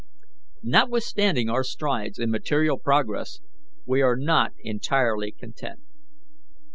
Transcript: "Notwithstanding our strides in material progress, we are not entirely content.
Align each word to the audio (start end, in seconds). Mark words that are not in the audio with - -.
"Notwithstanding 0.63 1.47
our 1.47 1.63
strides 1.63 2.17
in 2.17 2.31
material 2.31 2.79
progress, 2.79 3.39
we 3.85 4.01
are 4.01 4.15
not 4.17 4.51
entirely 4.63 5.31
content. 5.31 5.79